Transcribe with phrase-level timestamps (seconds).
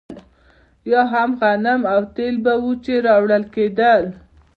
[0.91, 4.03] یا هم غنم او تېل به وو چې راوړل کېدل.